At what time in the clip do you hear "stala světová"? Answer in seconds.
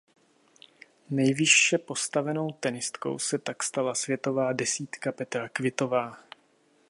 3.63-4.53